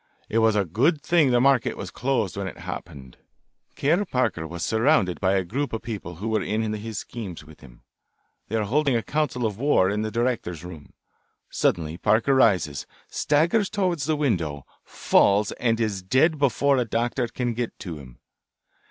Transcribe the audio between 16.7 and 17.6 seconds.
a doctor can